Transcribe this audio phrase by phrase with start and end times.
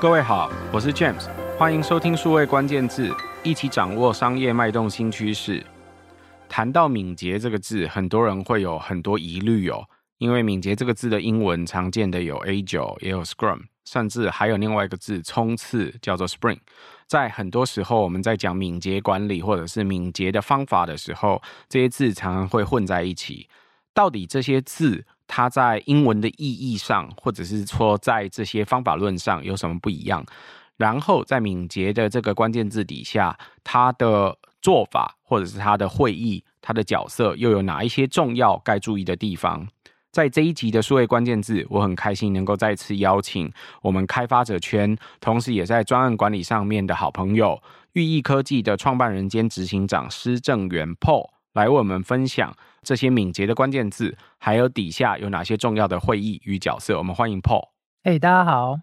[0.00, 5.60] 各位好，我是 James，欢迎收听数位关键字，一起掌握商业脉动新趋势。
[6.48, 9.84] 谈到敏捷这个字，很多人会有很多疑虑哦，
[10.18, 16.60] 因为敏捷这个字的英文常见的有 A 九也有 Scrum，甚至还有另外一个字冲刺叫做 Spring。
[17.08, 23.48] 在很多时候，我们在讲敏捷管理或者是敏捷的方法的时候，这些字常常会混在一起。
[23.92, 30.24] 到底这些字它在英文的意义上，或者是说在这些方法论上有什么不一样？
[30.76, 39.68] 然后在敏捷的这个关键字底下，它的做法或者是它的会议，它的角色又有哪一些重要该注意的地方？
[40.10, 43.52] 在这一集的数位关键字，我很开心能够再次邀请
[43.82, 47.60] 我们开发者圈，同时也在专案管理上面的好朋友，
[47.92, 52.56] 寓意科技的创办人兼执行长施正元 Paul 来为我们分享。
[52.82, 56.96] 这些敏捷的关键字，还有底下有哪些重要的会议与角色？
[56.98, 57.68] 我们欢迎 Paul。
[58.02, 58.78] 哎，hey, 大家好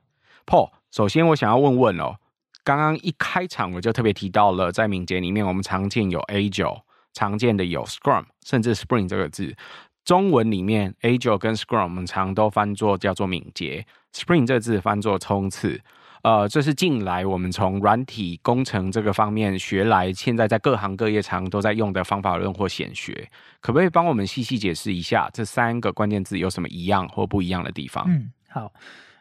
[0.45, 0.71] ，Paul。
[0.91, 2.15] 首先，我想要问问哦，
[2.63, 6.81] 刚刚一开场我就特别提到了，在敏捷里面，我们常见有 Agile，
[7.13, 9.55] 常见的有 Scrum，甚至 Spring 这个字。
[10.03, 15.81] 中文里面 Agile 跟 Scrum 我们常都翻作叫做敏捷，Spring 这个字翻作冲刺。
[16.25, 23.29] 呃，这是近来我们从软体工程这个方面学来，现在在各行各业常都在用的方法论或显学，
[23.61, 28.03] 可不可以帮我们细细解释一下这三个关键字有什么一样或不一样的地方？
[28.07, 28.73] 嗯，好，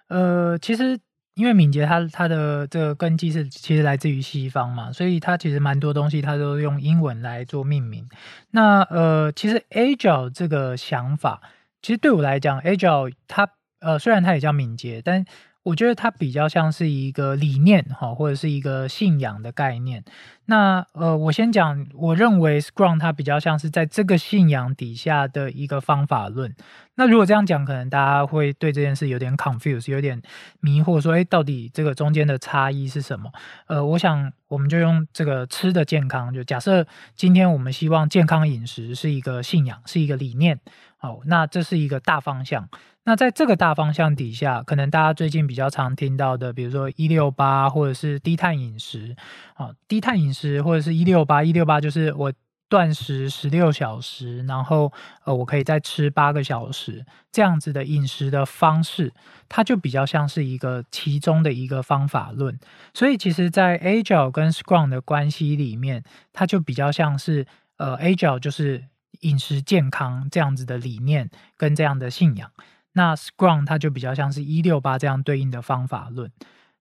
[0.08, 0.98] 呃，其实
[1.34, 8.08] 因为敏捷它它的这个根基是其实来自于西方嘛，所以它其实蛮多东西它都用英文来做命名。
[8.52, 11.42] 那呃，其实 Agile 这个想法，
[11.82, 13.46] 其实对我来讲，Agile 它
[13.80, 15.22] 呃虽然它也叫敏捷，但
[15.64, 20.04] 我觉得它比较像是一个理念哈，或者是一个信仰的概念。
[20.44, 26.54] 那呃，我先讲，我认为 Scrum 它比较像是在这个信仰底下的一个方法论。
[26.96, 30.20] 那如果这样讲，可能大家会对这件事有点 confuse，有点
[30.60, 33.32] 迷惑，说，诶，到底这个中间的差异是什么？
[33.66, 36.86] 呃，我想我们就用这个吃的健康，就假设
[37.16, 40.60] 今天我们希望健康饮食是一个信仰，是一个理念。
[41.04, 42.66] 好，那这是一个大方向。
[43.02, 49.14] 那在这个大方向底下，可能大家最近比较常听到的，比如说一六八或者是低碳饮食，
[49.52, 52.32] 啊，低碳饮食或者是一六八，一六八就是我
[52.70, 54.90] 断食十六小时，然后
[55.26, 59.12] 呃，我可以再吃八个小时这样子的饮食的方式，
[59.46, 62.58] 它就比较像是一个其中的一个方法论。
[62.94, 68.84] 所以其实，在 Agile 跟 Scrum 的关系里面，它就比较像是呃，Agile 就是
[69.24, 72.50] 饮食健康这样子的理念跟这样的信仰。
[72.92, 76.30] 那 Scrum 它就比较像是一六八这样对应的方法论。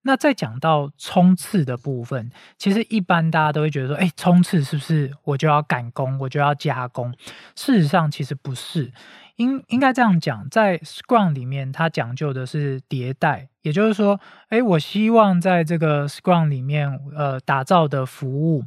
[0.06, 7.14] 那再讲到冲刺的部分，其实一般大家都会觉得说，哎，冲刺是不是我就要赶工，我就要加工？
[7.56, 8.92] 事实上，其实不是。
[9.38, 18.64] 应应该这样讲，在 Scrum 里面，它讲究的是迭代，也就是说，哎，我希望在这个 Scrum 里面，呃，打造的服务。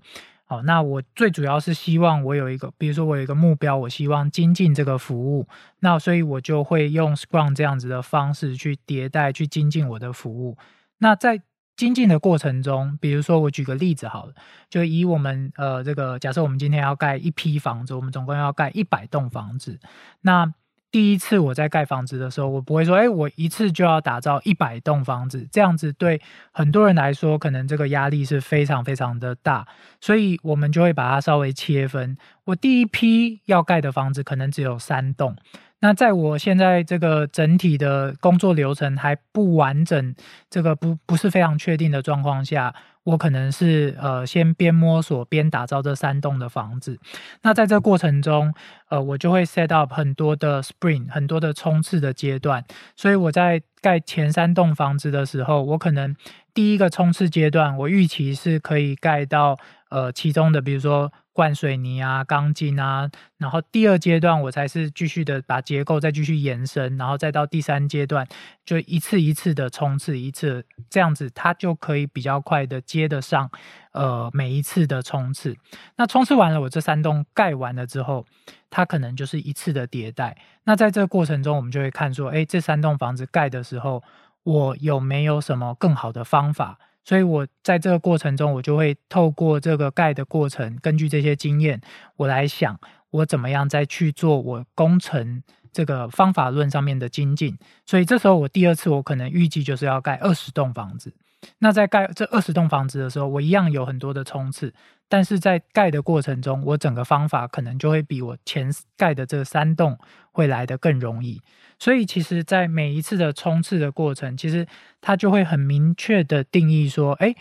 [0.48, 5.48] 好，那我最主要是希望我有一个，比如说我有一个目标，我希望精进这个服务，
[5.80, 10.56] 那所以我就会用 Scrum 这样子的方式去迭代，去精进我的服务。
[10.98, 11.42] 那在
[11.76, 14.34] 精进的过程中，比如说我举个例子好了，
[14.70, 19.80] 就以我们呃这个假设我们今天要盖一批房子，我们总共要盖一百栋房子，
[20.20, 20.54] 那。
[20.96, 29.68] 第一次我在盖房子的时候，我不会说，哎，我一次就要打造一百栋房子，这样子对很多人来说，可能这个压力是非常非常的大，
[30.00, 32.16] 所以我们就会把它稍微切分。
[32.46, 35.36] 我第一批要盖的房子可能只有三栋。
[35.80, 40.14] 那在我现在这个整体的工作流程还不完整，
[40.48, 42.74] 这个不不是非常确定的状况下，
[43.04, 46.98] 我可能是呃先边摸索边打造这三栋的房子。
[47.42, 48.54] 那在这过程中，
[48.88, 52.64] 呃，我就会 set up 很多的 sprint，很多的冲刺的阶段。
[52.94, 56.14] 所以我在盖前三栋房子的时候，我可能
[56.54, 59.56] 第一个冲刺阶段，我预期是可以盖到
[59.90, 61.12] 呃其中的，比如说。
[61.36, 68.26] 灌水泥啊，钢筋啊，然后第二阶段我才是继续的把结构再继续延伸，然后再到第三阶段
[68.64, 73.50] 就一次一次的冲刺，一次这样子，它就可以比较快的接得上
[73.96, 75.56] 呃每一次的冲刺。
[75.96, 78.24] 那冲刺完了，我这三栋盖完了之后，
[78.70, 80.36] 它可能就是一次的迭代。
[80.64, 84.02] 那在这个过程中，我们就会看说，诶，这三栋房子盖的时候，
[84.44, 86.78] 我有没有什么更好的方法？
[87.04, 91.80] 所以，我在这个过程中，我就会透过这个盖的过程，根据这些经验，
[92.16, 92.78] 我来想
[93.10, 95.40] 我怎么样再去做我工程
[95.72, 97.56] 这个方法论上面的精进。
[97.86, 101.14] 所以，这时候我第二次，我可能预计就是要盖二十栋房子。
[101.58, 104.72] 那在盖这二十栋房子的时候，我一样有很多的冲刺，
[105.08, 109.98] 但是在盖的过程中，我整个方法可能就会比我前盖的这三栋
[110.32, 111.40] 会来得更容易。
[111.78, 114.66] 所以，其实，在每一次的冲刺的过程，其实
[115.00, 117.34] 它就会很明确的定义说，哎，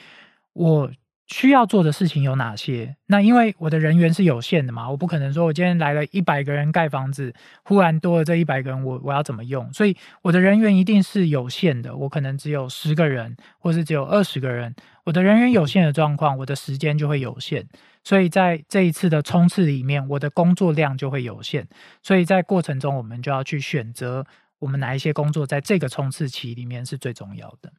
[0.53, 0.91] 我。
[1.27, 2.95] 需要做的事情有哪些？
[3.07, 7.33] 那因为我的人员是有限的嘛，我不可能说我今天来了一百个人盖房子，
[7.63, 9.71] 忽然多了这一百个人，我我要怎么用？
[9.73, 14.75] 所以我的人员一定是有限的，我可能只有十个人，或是只有二十个人。
[15.03, 17.67] 我的人员有限的状况，我的时间就会有限。
[18.03, 21.67] 所以在这一次的冲刺里面，我的工作量就会有限。
[22.03, 24.25] 所以在过程中，我们就要去选择
[24.59, 27.71] 我们哪一些工作在这个冲刺期里面是最重要的。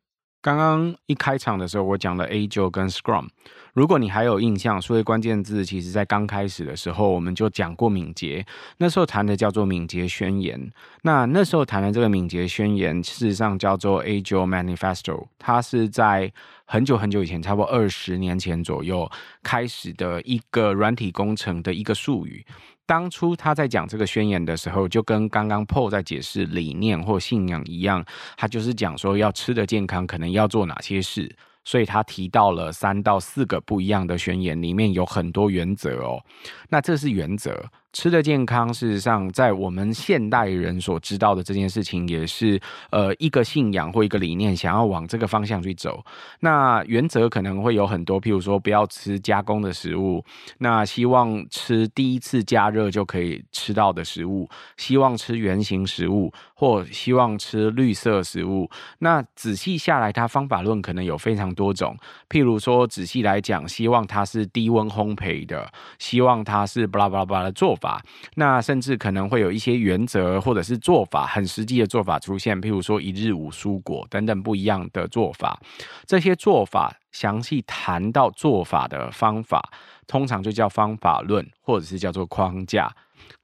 [0.46, 3.26] 刚刚一开场的时候，我讲了 Agile 跟 Scrum。
[3.72, 8.46] 如果你还有印象，所以关键字其实在刚开始的时候，我们就讲过敏捷。
[8.78, 10.70] 那时候谈的叫做敏捷宣言。
[11.02, 15.26] 那那时候谈的这个敏捷宣言，事实上叫做 Agile Manifesto。
[15.36, 16.32] 它是在
[16.64, 19.10] 很久很久以前，差不多二十年前左右
[19.42, 22.46] 开始的一个软体工程的一个术语。
[22.86, 28.04] 当初他在讲这个宣言的时候，就跟刚刚 Paul 在解释理念或信仰一样，
[28.36, 31.34] 他就是讲说要吃的健康，可能要做哪些事。
[31.64, 36.22] 所以他提到了三到四个不一样的宣言，里面有很多原则哦。
[36.68, 37.60] 那这是原则。
[37.96, 42.60] 吃的健康，事实上，在我们现代人所知道的这件事情，也是
[42.90, 46.04] 呃一个信仰或一个理念，想要往这个方向去走。
[46.40, 50.22] 那原则可能会有很多，譬如说不要吃加工的食物，
[50.58, 54.46] 那希望吃第一次加热就可以吃到的食物，
[54.76, 58.70] 希望吃原形食物，或希望吃绿色食物。
[58.98, 61.96] 那仔细下来，它方法论可能有非常多种。
[62.28, 67.85] 譬如说，仔细来讲，希望它是低温烘焙的，希望它是巴拉巴拉巴拉的做法。
[68.34, 75.60] 那甚至可能会有一些原则或者是做法，很实际的做法出现，譬如说一日五蔬果等等不一样的做法。
[76.06, 79.70] 这些做法详细谈到做法的方法，
[80.06, 82.94] 通常就叫方法论，或者是叫做框架。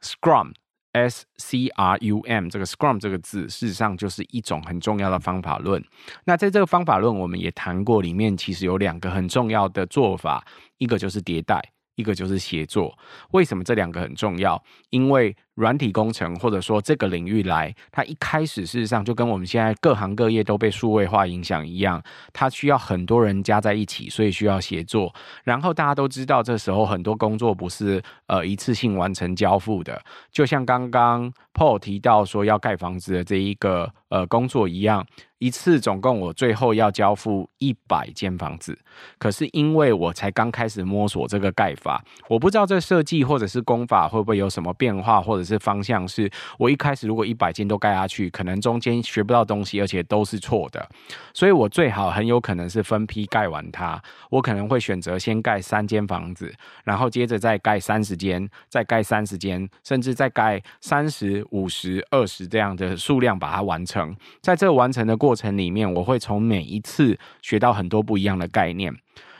[0.01, 5.83] Scrum，S C R U M，这个 Scrum 这个字，事实上就是一种很重要的方法论。
[6.25, 10.45] 那在这个方法论，我们也谈过，里面其实有两个很重要的做法，
[10.79, 11.72] 一个就是迭代。
[11.97, 12.97] 一个就是协作，
[13.33, 14.63] 为什么这两个很重要？
[14.91, 22.03] 因为软体工程或者说这个领域来，它一开始事实上就跟我们现在各行各业都被数位化影响一样，
[22.33, 25.15] 它需要很多人加在一起，所以需要协作。
[25.45, 35.05] 然后大家都知道，这时候很多工作不是呃一次性完成交付的，就像刚刚 Paul 提到说要盖房子的这一个呃工作一样。
[35.39, 38.79] 一次总共我最后要交付一百间房子，
[39.19, 46.31] 可是因为我才刚开始摸索这个盖法，我不知道这设计或者是工法会不会有什么变化，或者是方向是
[46.61, 50.89] 我一开始如果一百间都盖下去，可能中间学不到东西，而且都是错的，
[51.35, 54.01] 所以我最好很有可能是分批盖完它，
[54.31, 56.55] 我可能会选择先盖三间房子，
[56.85, 64.02] 然后接着再盖三十间，再盖三十间，甚至再盖三十五十二十这样的数量把它完成，
[64.41, 65.53] 在这完成的过程。
[65.53, 68.91] 里面，我会从每一次学到很多不一样的概念。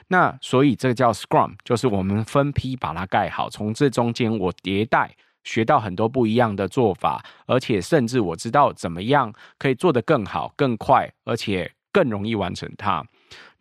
[0.09, 3.49] 那所以这个叫 Scrum，就是我们分批把它盖好。
[3.49, 5.11] 从这中间我迭代，
[5.43, 13.03] 学到很多不一样的做法，而且甚至我知道怎么样可以做得更好、更快，而且更容易完成它。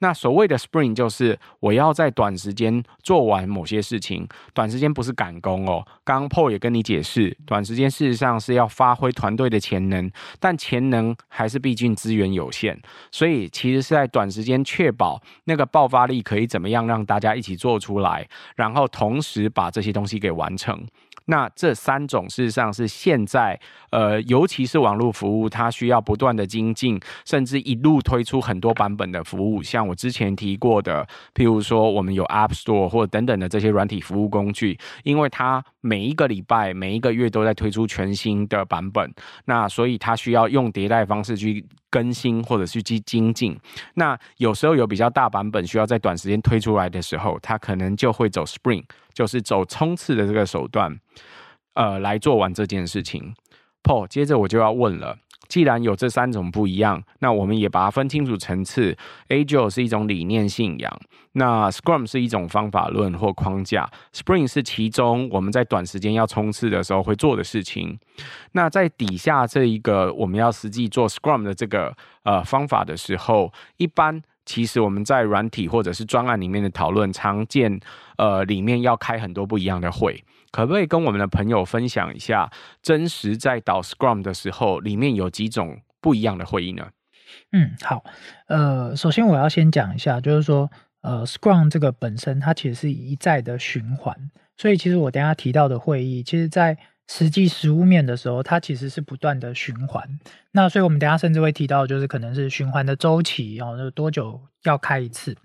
[0.01, 5.85] 那所谓的 Sprint 就是我要在短时间做完某些事情，短时间不是赶工哦。
[6.03, 12.81] 刚刚 Paul 也跟你解释，短时间事实上是要发挥团队的潜能，但潜能还是毕竟资源有限，
[13.11, 20.83] 所以其实是在短时间确保那个爆发力可以怎么样让大家一起做出来，然后同时把这些东西给完成。
[21.31, 23.57] 那这三种事实上是现在，
[23.91, 29.63] 呃，尤其是网络服务，它需要不断的精进，甚至一路推出很多版本的服务。
[29.63, 39.13] 像我之前提过的，譬如说我们有 App Store 或者等等的这些软体服务工具，因为它每一个礼拜、每一个月都在推出全新的版本，
[39.45, 43.59] 那所以它需要用迭代方式去更新或者是去精进。
[43.95, 48.85] 那有时候有比较大版本需要在短时间推出来的时候，它可能就会走 Spring，。
[49.13, 50.97] 就是走冲刺的这个手段，
[51.73, 53.33] 呃，来做完这件事情。
[53.83, 55.17] Paul，接着我就要问了，
[55.51, 58.97] 既然有这三种不一样，那我们也把它分清楚层次。
[59.27, 60.99] Agile 是一种理念信仰，
[61.33, 67.99] 那 Scrum 是一种方法论或框架，Spring 是其中我们在短时间要冲刺的时候会做的事情。
[68.53, 71.93] 那在底下这一个我们要实际做 Scrum 的这个
[72.23, 74.23] 呃方法的时候，一般。
[74.45, 77.79] 其实我们在软体或者是专案里面的讨论，常见，
[78.17, 86.87] 呃，里面要开很多不一样的会，可不可以跟我们的朋友分享一下，真实在导 Scrum 的时候，里面有几种不一样的会议呢？
[87.51, 88.03] 嗯，好，
[88.47, 90.69] 呃，首先我要先讲一下，就是说，
[91.01, 96.77] 呃，Scrum 这个本身它其实是一再的循环，所以其实我等下提到的会议，其实在
[97.13, 100.17] 实际实物面的时候，它其实是不断的循环。
[100.53, 105.35] 那所以我们等下甚至会提到，就是可能是循环的周期，然后就多久要开一次。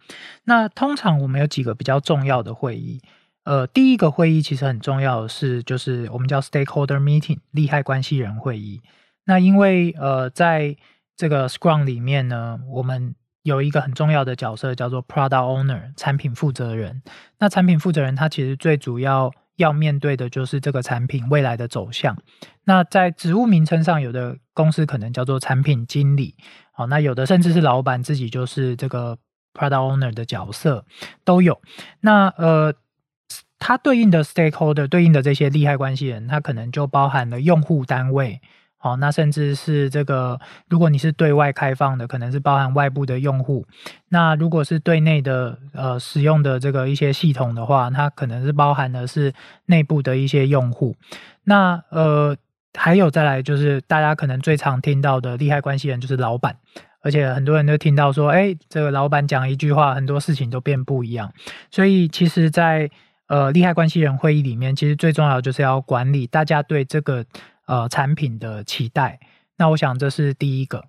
[0.44, 3.00] 那通常我们有几个比较重要的会议，
[3.42, 8.80] 呃，第一个会议其实很重要的是，就是我们叫 Stakeholder Meeting，利害关系人会议。
[9.24, 10.76] 那因为呃，在
[11.16, 17.02] 这个 Scrum 里面呢，我们有一个很重要的角色叫做 Product Owner，产品负责人。
[17.40, 22.16] 那产品负责人他其实最主要要面对的就是这个产品未来的走向。
[22.64, 26.34] 那在职务名称上，有的公司可能叫做产品经理，
[26.72, 29.18] 好，那有的甚至是老板自己就是这个
[29.52, 30.84] Product Owner 的角色
[31.24, 31.60] 都有。
[32.00, 32.74] 那呃，
[33.58, 38.40] 它对应的 Stakeholder 对应的这些利害关系人，它可能就包含了用户单位。
[38.86, 40.38] 哦，那甚至是这个，
[40.68, 43.64] 如果你是对外开放的，可能是包含外部的用户；
[44.10, 50.94] 那如果是对内的，呃，使用的这个一些系统的话，它可能是包含的是内部的一些用户。
[51.42, 52.36] 那呃，
[52.74, 56.56] 还有再来就是大家可能最常听到的利害关系人就是老板，
[57.02, 61.32] 而且很多人都听到说，哎，这个老板讲一句话，很多事情都变不一样。
[61.72, 62.90] 所以其实在，在
[63.26, 67.24] 呃利害关系人会议里面，其实最重要的就是要管理大家对这个。
[67.66, 69.20] 呃，产品的期待，
[69.56, 70.86] 那我想这是第一个。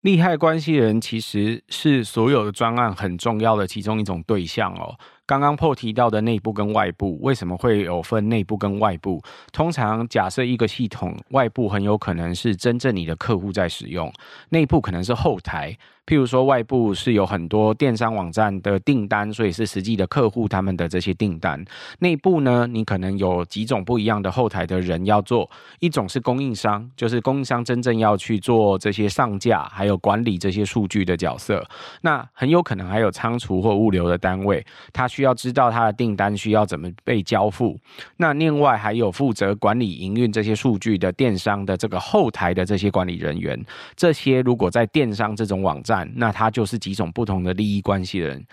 [0.00, 4.96] 利害关系人其实是所有的专案很重要的其中一种对象哦。
[5.28, 9.22] 刚刚 Paul 提到的内部跟外部，为什么会有分内部跟外部？
[9.52, 14.10] 通常假设一个系统外部很有可能是真正你的客户在使用，
[14.48, 15.76] 内部可能是后台。
[16.06, 21.62] 譬如说外部是有很多电商网站的订单，所以是实际的客户他们的这些订单。
[21.98, 31.62] 内部呢，你可能有几种不一样的后台的人要做，一种是供应商，就是供应商真正要去做这些上架，还有管理这些数据的角色。
[32.00, 35.06] 那很有可能还有仓储或物流的单位，他。
[35.18, 37.76] 需要知道他的订单需要怎么被交付，
[38.18, 43.60] 那另外还有负责管理营运这些数据的电商的这个后台的这些管理人员，
[43.96, 48.46] 这些如果在电商这种网站，那他就是几种不同的利益关系人。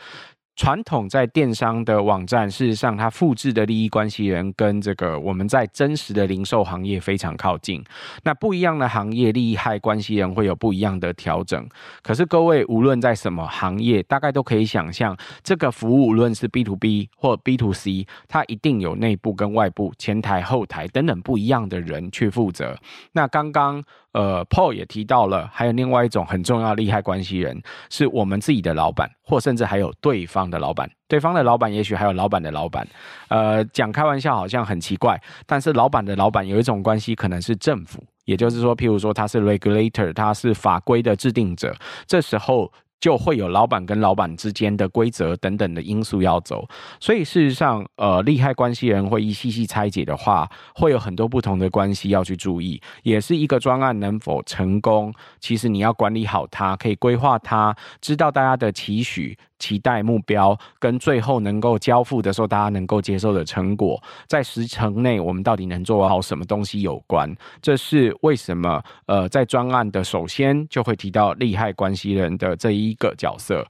[0.55, 7.83] 传统在电商的网站，事实上，它复制的利益关系人跟这个我们在真实的零售行业非常靠近。
[8.24, 11.67] 那不一样的行业，利害关系人会有不一样的调整。
[12.01, 22.77] 可是各位，无论在什么行业，大概都可以想象，这个服务无论是 B to B 或 B to C，它一定有内部跟外部、前台、后台等等不一样的人去负责。
[23.12, 23.83] 那刚刚。
[24.15, 30.89] 呃，Paul 也提到了，还有另外一种很重要的利害关系人，是我们自己的老板，或甚至还有对方的老板。
[31.07, 32.87] 对方的老板也许还有老板的老板。
[33.29, 41.75] 呃，讲开玩笑好像很奇怪，但是老板的老板有一种关系，可能是政府，也就是说，譬如说他是 regulator，他是法规的制定者，
[42.05, 42.71] 这时候。
[43.01, 46.67] 就会有老板跟老板之间的规则等等的因素要走，
[46.99, 59.37] 所以事实上，呃，利害关系人会一细细拆解的话，会有很多不同的关系要去注意，也是一个专案能否成功，其实你要管理好它，可以规划它，知道大家的期许。
[59.65, 67.36] 期待目标跟最后能够交付的时候，大家能够接受的成果，在时程内我们到底能做好什么东西有关。
[67.62, 68.84] 这是为什么？
[69.07, 73.65] 呃，在专案的首先就会提到利害关系人的这一个角色。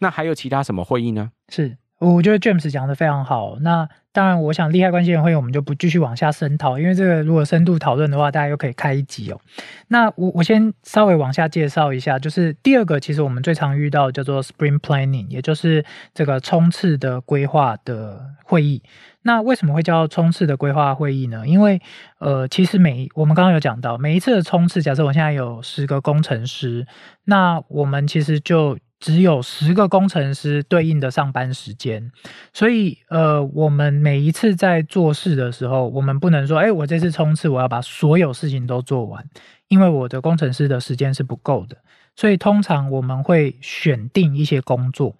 [0.00, 1.30] 那还有其他什么会议呢？
[1.48, 3.58] 是，我觉得 James 讲的非常好。
[3.60, 9.40] 那当然，我想利害关系人会议我们就不继续往下深讨，因为这个如果深度讨论的话，大家又可以开一集哦。
[9.88, 18.82] 那我我先稍微往下介绍一下，就是第二个，其实我们最常遇到叫做 “Spring Planning，也就是这个冲刺的规划的会议。
[19.22, 21.46] 那为什么会叫冲刺的规划会议呢？
[21.46, 21.80] 因为
[22.18, 26.86] 呃，其实每我们刚刚有讲到，每一次的冲刺，假设我现在有十个工程师，
[27.24, 28.78] 那我们其实就。
[29.00, 32.10] 只有十个工程师对应的上班时间，
[32.52, 39.24] 所以呃，我们每一次在做事的时候，我们不能说，哎，我这次冲刺我要把所有事情都做完，
[39.68, 41.76] 因为我的工程师的时间是不够的。
[42.16, 45.14] 所以通常我们会选定一些工作，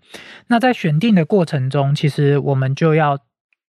[0.49, 3.21] 那在选定的过程中，其实我们就要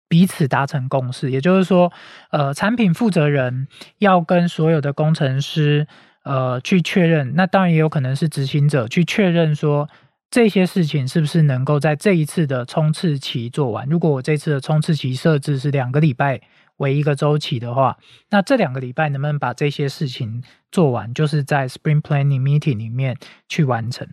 [0.08, 1.92] 彼此达成共识，也就是说，
[2.30, 3.66] 呃，产品负责人
[3.98, 5.88] 要跟所有的工程师。
[6.26, 9.88] 呃，去确认，那当然也有可能是执行者去确认说，
[10.28, 13.88] 这些事情是不是能够在这一次的冲刺期做完。
[13.88, 16.40] 如果我这次的冲刺期设置是两个礼拜
[16.78, 17.96] 为一个周期的话，
[18.30, 20.42] 那这两个礼拜能不能把这些事情
[20.72, 23.16] 做完，就是在 Spring Planning Meeting 里面
[23.48, 24.08] 去完成。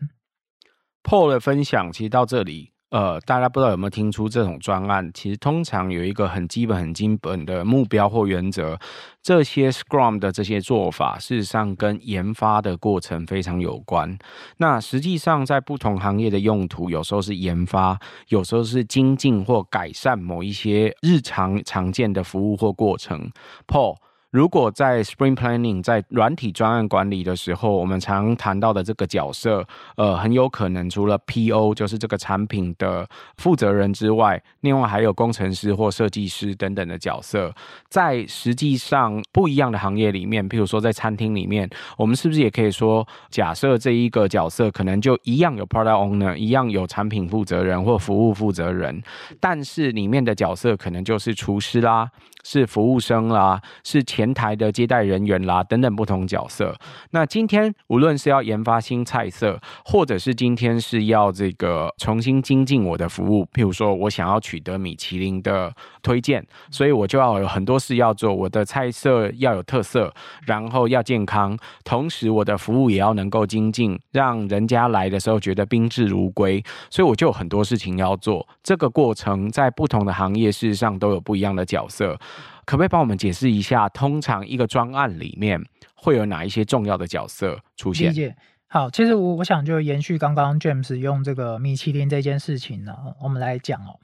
[1.02, 2.73] Paul 的分享其实到这里。
[2.94, 8.78] 呃，大家不知道有没有听出这种专案，其实通常有一个很基本、很基本的目标或原则。
[9.24, 14.16] 这些 Scrum 的这些做法，事实上跟研发的过程非常有关。
[14.58, 17.98] 那实际上在不同行业的用途，有时候是研发，
[18.28, 23.32] 有时候是精进或改善某一些日常常见的服务或过程。
[23.66, 23.98] Paul。
[24.34, 29.64] 如果在 Spring Planning 在软体专案管理的时候，我们常谈到的这个角色，
[29.96, 37.54] 呃，很有可能除了 PO 就是这个产品的负责人之外，另外还有工程师或设计师等等的角色。
[37.90, 49.00] 在实际上不一样的行业里面，譬如说在餐厅里面，我们是不是也可以说，假设这一个角色可能就一样有 Product Owner，一样有产品负责人或服务负责人，
[49.40, 52.10] 但是里面的角色可能就是厨师啦。
[52.46, 56.74] 是服务生啦，是前前台的接待人员啦，等等不同角色。
[57.12, 68.34] 那今天无论是要研发新菜色，或者是今天是要这个重新精进我的服务，譬如说我想要取得米其林的推荐，所以我就要有很多事要做。
[68.34, 70.14] 我的菜色要有特色，
[70.46, 76.64] 然后要健康，同时我的服务也要能够精进，让人家来的时候觉得宾至如归。
[76.90, 78.48] 所以我就有很多事情要做。
[78.64, 82.18] 这个过程在不同的行业事实上都有不一样的角色。
[82.66, 85.62] 可不可以帮我们解释一下，通常一个专案里面
[85.96, 88.10] 会有哪一些重要的角色出现？
[88.10, 88.36] 理解。
[88.68, 94.00] 好，其实我我想就延续刚刚 James 用这个米其林这件事情呢，我们来讲哦。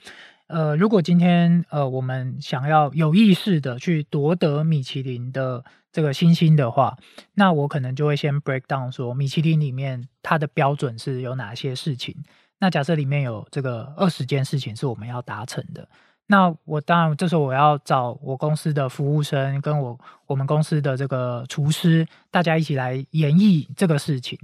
[0.46, 6.98] 呃，如果今天呃我们想要有意识的去夺得米其林的这个星星的话，
[7.34, 12.16] 那我可能就会先 break down 说米其林里面它的标准是有哪些事情。
[12.60, 15.88] 那假设里面有这个二十件事情是我们要达成的。
[16.32, 24.38] 那我当然，这时候我要找我公司的服务生，跟我我们公司的这个厨师，大家一起来演绎这个事情。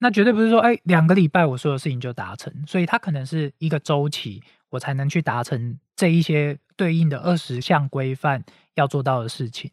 [0.00, 8.44] 那绝对不是说，哎，两个礼拜我所有事情就达成，所以它可能是一个周期，我才能去达成这一些对应的二十项规范
[8.74, 9.70] 要做到的事情。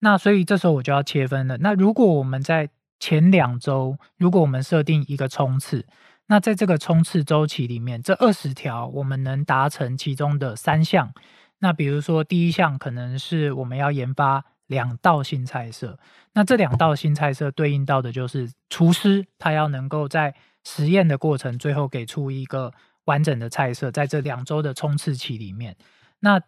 [0.00, 1.56] 那所以这时候我就要切分了。
[1.56, 2.68] 那如果我们在
[3.00, 5.86] 前两周，如果我们设定一个冲刺。
[6.28, 11.12] 那在这个冲刺周期里面，这二十条我们能达成其中的三项。
[11.60, 15.98] 那比如说第一项可能是我们要研发两道新菜色，
[16.32, 25.76] 那这两道新菜色对应到的就是厨师他要能够在实验的过程最后给出一个完整的菜色，在这两周的冲刺期里面。
[26.18, 26.40] 那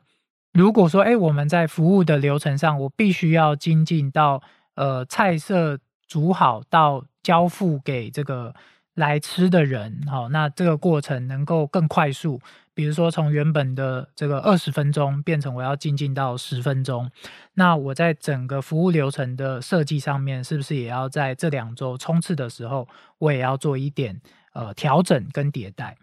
[0.53, 4.43] 如果说，哎，我们在服务的流程上，我必须要精进到
[4.75, 8.53] 呃菜色煮好到交付给这个。
[8.99, 12.41] 来吃的人，好，那这个过程能够更快速，
[12.75, 17.09] 比如说从原本的这个二十分钟变成我要精进到十分钟，
[17.55, 24.21] 那我在整个服务流程的设计上面，是不是也要在这两周冲刺的时候，我也要做一点
[24.53, 25.97] 呃调整跟迭代？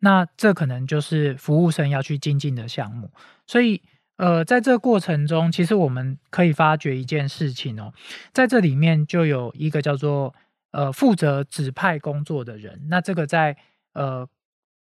[0.00, 3.10] 那这可能就是服务生要去精进的项目。
[3.46, 3.80] 所以
[4.18, 7.94] 呃，在这过程中，其实我们可以发觉一件事情哦，
[8.34, 10.34] 在这里面就有一个叫做。
[10.72, 13.56] 呃，负责指派工作的人，那这个在
[13.92, 14.28] 呃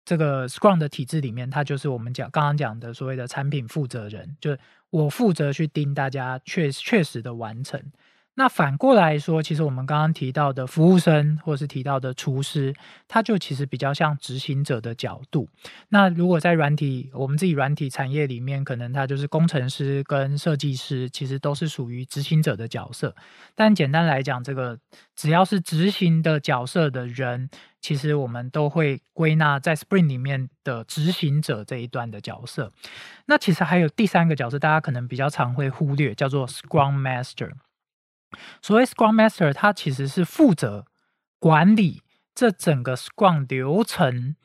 [0.05, 7.81] 这个 Scrum 的体制里面，他就是我们讲刚刚讲的所谓的产品负责人，就是我负责去盯大家确确实的完成。
[8.39, 12.71] 那反过来说，其实我们刚刚提到的服务生，或是提到的厨师，
[13.07, 15.49] 他就其实比较像执行者的角度。
[15.89, 23.15] 那如果在软体，我们自己软体产业里面，可能他就是工程师跟设计师，其实都是属于执行者的角色。
[23.55, 24.77] 但简单来讲，这个
[25.15, 27.49] 只要是执行的角色的人，
[27.81, 32.71] 其实我们都会归纳在 Spring 里面的执行者这一段的角色。
[33.25, 37.49] 那其实还有第三个角色，大家可能比较常会忽略，叫做 Scrum Master。
[38.61, 40.85] 所谓 Scrum Master，他其实是负责
[41.39, 42.01] 管理
[42.35, 44.35] 这整个 Scrum 流程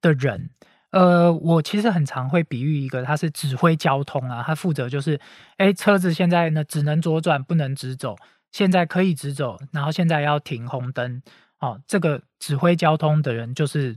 [0.00, 0.50] 的人。
[0.90, 5.18] 呃，我其实很常会比喻一个，他是指挥交通啊，他负责就是，
[5.56, 8.16] 哎，车子现在呢只能左转，不能直走，
[8.50, 11.22] 现在可以直走，然后现在要停红灯，
[11.60, 13.96] 哦，这个指挥交通的人就是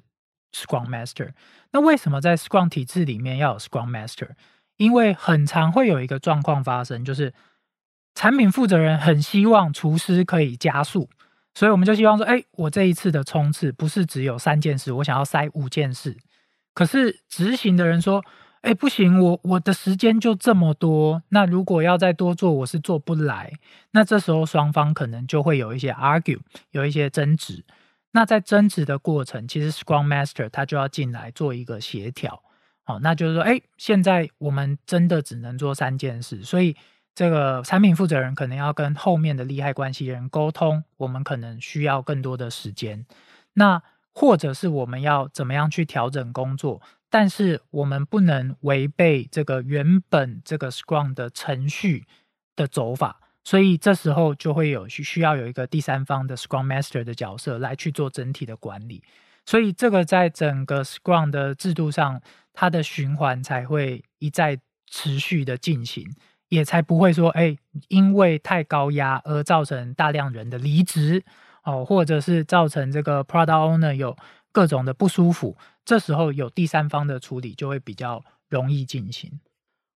[0.53, 1.33] Scrum Master。
[1.71, 4.29] 那为什么在 Scrum 体制里面要有 Scrum Master？
[4.77, 7.33] 因为很常会有一个状况发生，就是。
[8.15, 11.09] 产品负责人很希望厨师可以加速，
[11.53, 16.15] 所以我们就希望说，哎，我这一次的冲刺不是只有三件事，我想要塞五件事。
[16.73, 18.23] 可是执行的人说，
[18.61, 23.51] 哎，不行，我我的时间就这么多，那如果要再多做，我是做不来。
[23.91, 26.39] 那这时候双方可能就会有一些 argue，
[26.71, 27.65] 有一些争执。
[28.11, 32.41] 那在争执的过程，其实 Scrum Master 他就要进来做一个协调。
[32.85, 36.77] 好，那就是说，哎，现在我们真的只能做三件事，所以。
[37.15, 43.05] 这个产品负责人可能要跟后面的利害关系人沟通，我们可能需要更多的时间。
[43.53, 43.81] 那
[44.13, 52.05] 或者是我们要怎么样去调整工作，但是我们不能违背这个原本这个 Scrum 的程序
[52.55, 59.01] 的走法，所以这时候就会有需需要有一个第三方的 Scrum Master 的角色来去做整体的管理。
[59.45, 62.21] 所以这个在整个 Scrum 的制度上，
[62.53, 66.09] 它的循环才会一再持续的进行，
[66.49, 71.23] 也才不会说，哎，因为太高压而造成大量人的离职
[71.63, 74.15] 哦，或者是造成这个 Product Owner 有
[74.51, 75.57] 各种的不舒服。
[75.83, 79.39] 这时候有第三方的处理就会比较容易进行。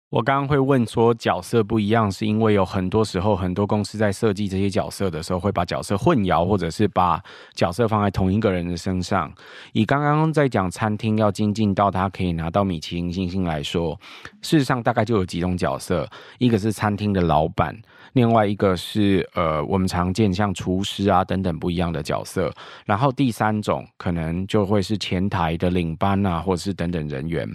[0.10, 7.22] 我刚刚会问说角色不一样，是因为有很多时候很多公司在设计这些角色的时候，会把角色混淆，或者是把
[7.54, 9.32] 角色放在同一个人的身上。
[9.72, 13.96] 以刚刚在讲餐厅要精进到他可以拿到米其林星星来说，
[14.42, 17.78] 事实上大概就有几种角色，一个是餐厅的老板。
[18.14, 22.52] 另外一个是呃，我们常见像厨师啊等等不一样的角色，
[22.84, 27.48] 然后第三种可能就会是前台的领班啊，或者是等等人员。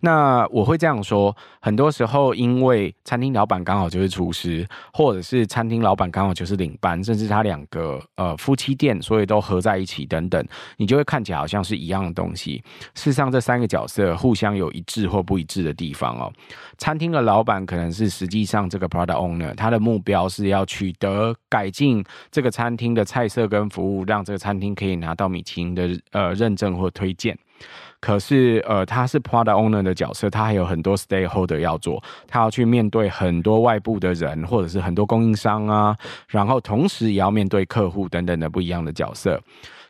[0.00, 10.44] 那我会这样说，很多时候因为餐厅老板刚好就是厨师，或者是餐厅老板刚好就是领班，甚至他两个呃夫妻店，所以都合在一起等等，
[10.76, 12.62] 你就会看起来好像是一样的东西。
[12.94, 16.32] 事实上，这三个角色互相有一致或不一致的地方哦。
[16.78, 27.38] 餐厅的老板可能是实际上这个 product owner，他的目标是要取得改进这个餐厅的菜色跟服务，让这个餐厅可以拿到米其林的呃认证或推荐。
[28.02, 39.40] 可是，呃，他是 product owner 的角色，他还有很多 stakeholder 要做，他要去面对很多外部的人，或者是很多供应商啊，然后同时也要面对客户等等的不一样的角色。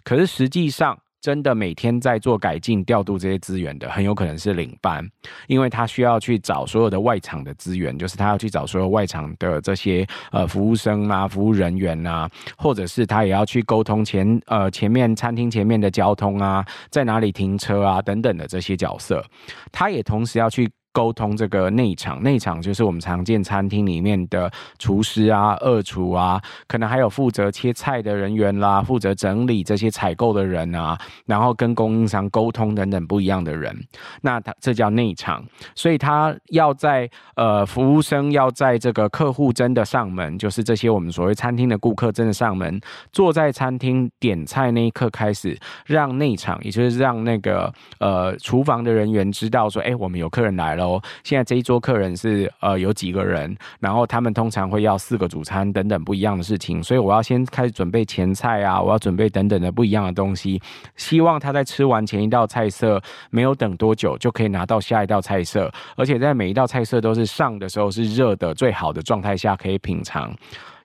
[0.05, 5.09] 可是实际上，真的每天在做改进、调度这些资源的，很有可能是领班，
[5.47, 19.25] 因为他需要去找所有的外场的资源，就是他要去找所有外场的这些呃服务生啊、服务人员啊，或者是他也要去沟通前呃前面餐厅前面的交通啊，在哪里停车啊等等的这些角色，
[19.71, 20.69] 他也同时要去。
[20.93, 33.75] 沟通这个内场，内场就是我们常见餐厅里面的厨师啊、二厨啊，可能还有负责切菜的人员啦，负责整理这些采购的人啊，然后跟供应商沟通等等不一样的人，
[34.21, 35.43] 那他这叫内场，
[35.75, 42.79] 所以他要在呃服务生要在这个客户真的上门，就是这些我们所谓餐厅的顾客真的上门，
[43.13, 50.82] 坐在餐厅点菜那一刻开始，让内场，也就是让那个呃厨房的人员知道说，哎，我们有客人来了。
[50.83, 60.61] 哦，现在这一桌客人是呃有几个人，然后他们通常会要四个主餐等等不一样的事情，所以我要先开始准备前菜啊，我要准备等等的不一样的东西，
[60.97, 70.35] 希望他在吃完前一道菜色没有等多久就可以拿到下一道菜色，而且在每一道菜色都是上的时候是热的最好的状态下可以品尝。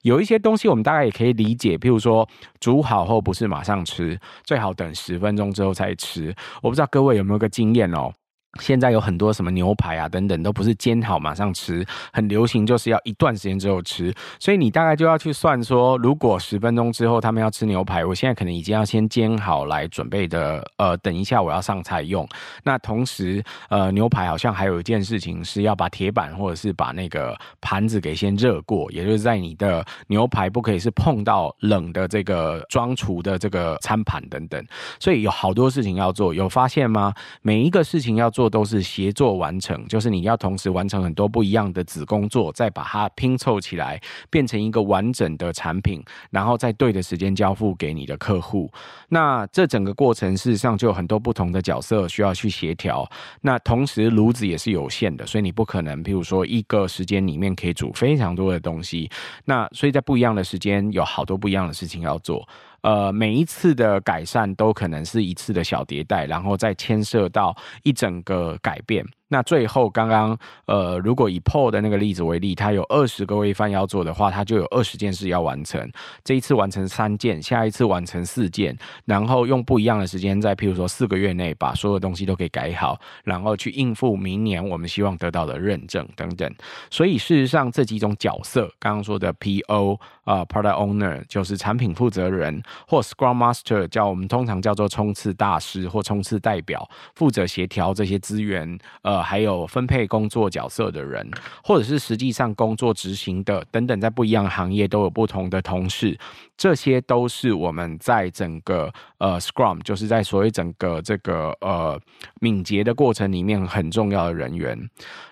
[0.04, 2.26] 有一些东西我们大概也可以理解，譬如说
[2.62, 6.34] 煮好后不是马上吃，最好等十分钟之后再吃。
[6.62, 8.14] 我不知道各位有没有个经验哦。
[8.60, 14.14] 现在有很多什么牛排啊等等，都不是煎好马上吃，很流行就是要一段时间之后吃。
[14.40, 22.28] 所以你大概就要去算说，如果十分钟之后他们要吃牛排，我现在可能已经要先煎好来准备的，呃，等一下我要上菜用。
[22.64, 34.66] 那同时，呃，牛排好像还有一件事情是要把铁板或者是把那个盘子给先热过，也就是在你的牛排不可以是碰到冷的这个装厨的这个餐盘等等。
[35.00, 37.14] 所以有好多事情要做，有发现吗？
[37.42, 38.48] 每一个事情要做。
[38.50, 48.72] 都是协作完成，就是你要同时完成很多不一样的子工作，再把它拼凑起来，变成一个完整的产品，然后在对的时间交付给你的客户。
[49.10, 53.06] 那这整个过程事实上就有很多不同的角色需要去协调。
[53.42, 59.10] 那同时炉子也是有限的，所以你不可能，譬如说一个时间里面可以煮非常多的东西。
[59.44, 62.48] 那所以在不一样的时间，有好多不一样的事情要做。
[62.82, 69.06] 呃，每一次的改善都可能是一次的小迭代，然后再牵涉到一整个改变。
[69.30, 70.38] 那最后，刚刚
[70.68, 75.86] 呃，如果以 Paul 的那个例子为例，他有二十个规范要做的话，他就有二十件事要完成。
[76.24, 86.50] 这一次完成三件，下一次完成四件，然后用不一样的时间，在譬如说四个月内把所有东西都给改好，然后去应付明年我们希望得到的认证等等。
[86.90, 99.17] 所以事实上，这几种角色，刚刚说的 PO 啊、呃、Product Owner 就是产品负责人，或 Scrum Master 叫我们通常叫做冲刺大师或冲刺代表，负责协调这些资源，呃。
[99.22, 101.30] 还有分配工作角色的人，
[101.64, 106.18] 或者是实际上工作执行的等等，在不一样行业都有不同的同事，
[106.58, 112.00] 这些都是我们在整个呃 Scrum，就是在所谓整个这个呃
[112.40, 114.78] 敏捷的过程里面很重要的人员。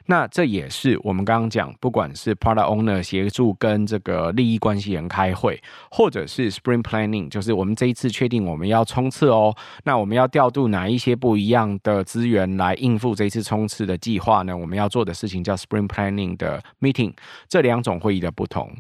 [0.08, 14.56] 那这也是我们刚刚讲，不管是 Product Owner 协助跟这个利益关系人开会，或者是 Spring Planning，就是我们这一次确定我们要冲刺哦，那我们要调度哪一些不一样的资源来应付这一次冲刺的计划呢？
[14.56, 17.16] 我们要做的事情叫 Spring Planning 的 Meeting，
[17.50, 18.78] 这两种会议的不同。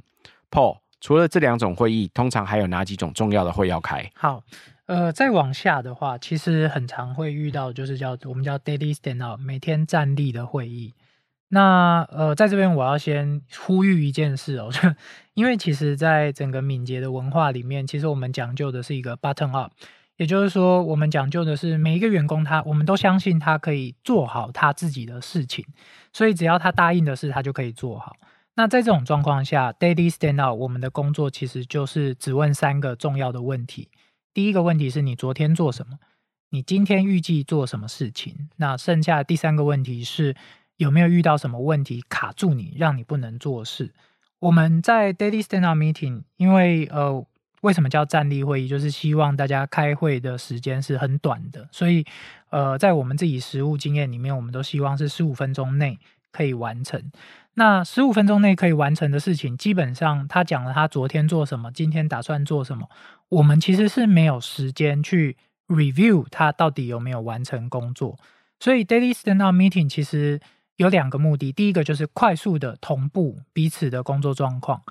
[0.52, 4.12] Paul，除了这两种会议，通常还有哪几种重要的会要开？
[4.14, 4.44] 好。
[4.88, 10.94] 呃，再往下的话，其实很常会遇到，就是叫我们叫 daily stand up，每天站立的会议。
[11.48, 14.80] 那呃，在这边我要先呼吁一件事哦，就
[15.34, 19.72] 因为其实在整个敏捷的文化里面，其实我们讲究的是一个 Button up，
[20.18, 25.66] 也就是说，我们讲究的是每一个员工他，我们都相信他可以做好他自己的事情，
[26.14, 28.16] 所以只要他答应的事，他就可以做好。
[28.56, 33.90] 那在这种状况下，daily stand up，我们的工作其实就是只问三个重要的问题。
[34.34, 36.00] 第一个问题是你昨天做什么？
[36.52, 38.48] 你今天预计做什么事情？
[38.56, 40.36] 那剩下的第三个问题是
[40.78, 43.94] 有没有遇到什么问题卡住你，让你不能做事？
[44.40, 47.26] 我们在 Daily Stand Up Meeting，因为呃，
[47.66, 48.68] 为什么叫站立会议？
[48.68, 52.06] 就是希望大家开会的时间是很短的，所以
[52.52, 55.98] 呃，在我们自己实务经验里面，我们都希望是十五分钟内
[56.32, 57.12] 可以完成。
[57.56, 62.88] 那十五分钟内可以完成的事情，基本上他讲了他昨天做什么，今天打算做什么。
[63.30, 65.36] 我们其实是没有时间去
[65.68, 68.20] review 他到底有没有完成工作。
[68.60, 70.40] 所以 daily stand up meeting 其实
[70.76, 74.84] 有两个目的，第一个就是快速的同步彼此的工作状况，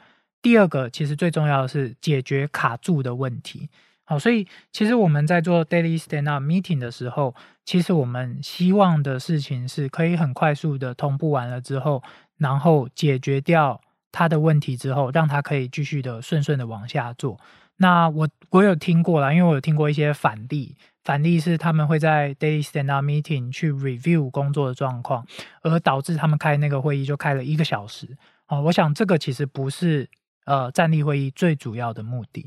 [0.44, 3.70] 第二个其实最重要的是解决卡住的问题。
[4.04, 12.02] 好，所以其实我们在做 daily stand up meeting 的时候，其实我们希望的事情是可以很快速的同步完了之后。
[12.36, 13.80] 然后解决掉
[14.10, 17.38] 他的问题之后，让他可以继续的顺顺的往下做。
[17.76, 25.24] 那我我有听过啦，因为我有听过一些反例，反例是他们会在 daily stand up meeting 去 review 工作的状况，
[25.62, 28.08] 而导致他们开那个会议就开了一个小时。
[28.48, 30.10] 哦，我想这个其实不是
[30.44, 32.44] 呃站立会议最主要的目的。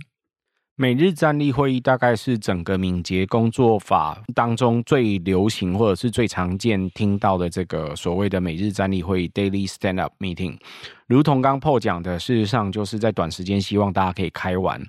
[0.79, 10.59] 每日站立会议大概是整个敏捷工作法当中最流行或者是最常见听到的这个所谓的每日站立会议 （Daily Stand Up Meeting）。
[11.07, 14.79] 如同刚破讲的，事实上就是在短时间希望大家可以开完。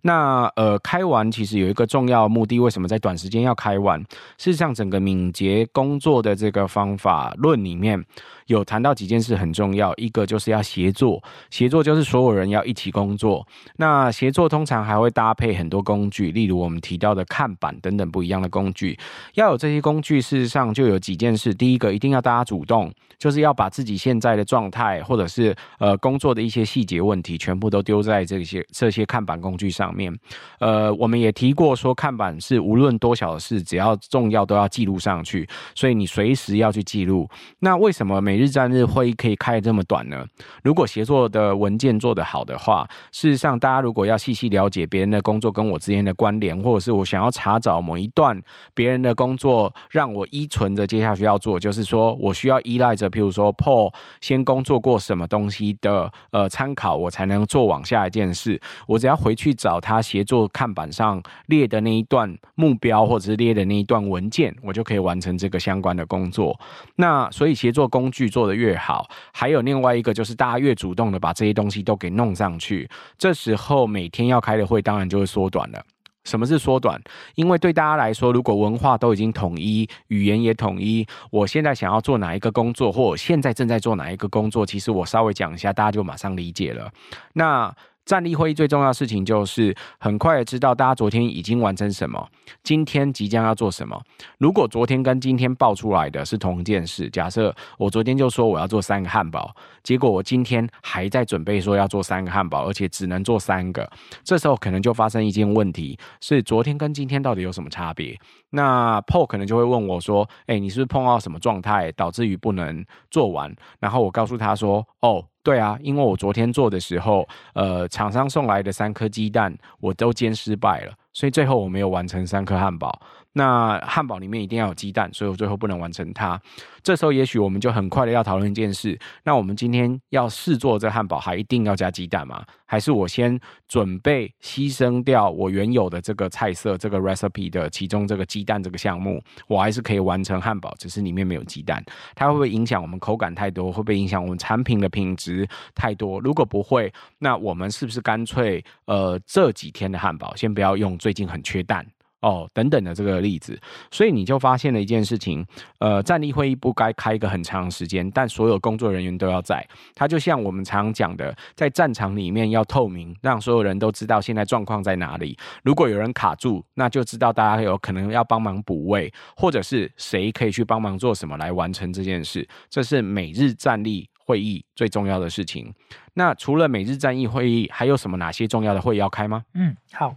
[0.00, 4.00] 那呃，开完其实有一个重要目的，为什么在短时间要开完？
[4.38, 8.04] 事实上，整个敏捷工作的这个方法论里面
[8.48, 13.46] 有谈到几件事很重要，一个就是要协作，协作就是所有人要一起工作。
[13.76, 18.98] 那协作通常还会搭配很多工具，例如我们提到的看板等等不一样的工具。
[19.34, 29.94] 要有这些工具，事实上就有几件事，第一个一定要大家主动，就是要把自己现在的状态或者是呃工作的一些细节问题，全部都丢在这些这些看板工具上。
[29.94, 30.16] 面，
[30.60, 37.28] 呃，我们也提过说，看板是无论多小的事，只要重要都要记录上去，所以你随时要去记录。
[37.58, 40.24] 那为什么每日站日会议可以开这么短呢？
[40.62, 48.38] 如果协作的文件做得好的话，事实上，大家如果要细细了解别人的工作跟我之间的关联，或者是我想要查找某一段
[48.74, 58.60] 别人的工作，让我依存着接下去要做，就是说我需要依赖着，譬如说 Paul 先工作过什么东西的呃参考，我才能做往下一件事。
[58.86, 59.78] 我只要回去找。
[59.80, 66.58] 他协作看板上列的那一段目标，或者是列的那一段文件，我就可以完成这个相关的工作。
[66.96, 75.82] 那所以协作工具做的越好，还有另外一个就是大家越主动的把这些东西都给弄上去，这时候每天要开的会当然就会缩短了。
[76.24, 77.00] 什么是缩短？
[77.36, 86.90] 因为对大家来说，如果文化都已经统一，语言也统一，我现在想要做哪一个工作，或我现在正在做哪一个工作，其实我稍微讲一下，大家就马上理解了。
[87.32, 87.74] 那
[88.08, 92.26] 站立会议最重要的事情就是很快的知道大家昨天已经完成什么，
[92.62, 94.02] 今天即将要做什么。
[94.38, 103.86] 如果昨天跟今天报出来的是同一件事，假设我昨天就说我要做三个汉堡，结果我今天还在准备说要做三个汉堡，而且只能做三个，
[104.24, 108.18] 这时候可能就发生一件问题，是昨天跟今天到底有什么差别？
[108.50, 123.00] 那 Paul 可能就会问我说：“哎，你是不是碰到什么状态导致于不能做完？”然后我告诉他说：“哦。”对啊，因为我昨天做的时候，呃，厂商送来的三颗鸡蛋我都煎失败了，所以最后我没有完成三颗汉堡。
[123.34, 126.40] 那汉堡里面一定要有鸡蛋，所以我最后不能完成它。
[126.82, 132.44] 这时候也许我们就很快的要讨论一件事，那我们今天要试做这汉堡，还一定要加鸡蛋吗？
[132.66, 141.84] 还是我先准备牺牲掉我原有的这个菜色这个 recipe 的其中这个鸡蛋这个项目，我还是可以完成汉堡，只是里面没有鸡蛋，
[142.16, 143.70] 它会不会影响我们口感太多？
[143.70, 146.18] 会不会影响我们产品的品质太多？
[146.20, 150.97] 如果不会，那我们是不是干脆呃这几天的汉堡先不要用？
[150.98, 151.86] 最近很缺蛋。
[152.20, 153.56] 哦，等等的这个例子，
[153.92, 155.46] 所以你就发现了一件事情，
[155.78, 159.64] 呃，站立会议不该开一个很长时间，但所有工作人员都要在。
[159.94, 165.38] 它就像我们常讲的，在战场里面要透明，让所有人都知道现在状况在哪里。
[165.62, 172.44] 如果有人卡住，那就知道大家有可能要帮忙补位，或者是谁可以去帮忙做什么来完成这件事。
[172.68, 175.72] 这是每日站立会议最重要的事情。
[176.14, 179.44] 那除了每日战役会议，还有什么哪些重要的会议要开吗？
[179.54, 180.12] 嗯，好。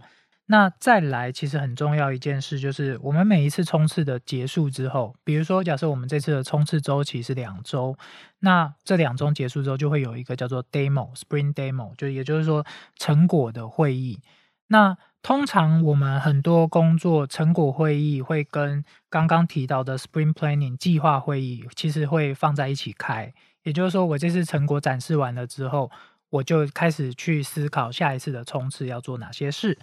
[0.52, 7.96] 那再来，其实很重要一件事就是，我们每一次冲刺的结束之后，比如说，假设我们这次的冲刺周期是两周，
[8.40, 12.66] 那这两周结束之后，就会有一个叫做 demo，sprint demo，就也就是说
[12.98, 14.20] 成果的会议。
[14.66, 23.32] 那通常我们很多工作成果会议会跟刚刚提到的 sprint planning 计划会议，其实会放在一起开。
[23.62, 25.90] 也就是说，我这次成果展示完了之后。
[26.32, 29.78] 我就开始去思考下一次的冲刺要做哪些事。